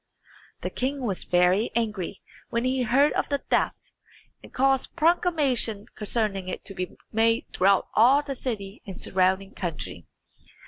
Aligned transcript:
The 0.61 0.71
king 0.71 1.03
was 1.03 1.25
very 1.25 1.69
angry 1.75 2.21
when 2.49 2.65
he 2.65 2.81
heard 2.81 3.13
of 3.13 3.29
the 3.29 3.37
theft, 3.37 3.75
and 4.41 4.51
caused 4.51 4.95
proclamation 4.95 5.85
concerning 5.95 6.47
it 6.47 6.65
to 6.65 6.73
be 6.73 6.97
made 7.11 7.45
throughout 7.53 7.87
all 7.93 8.23
the 8.23 8.33
city 8.33 8.81
and 8.87 8.99
surrounding 8.99 9.53
country. 9.53 10.07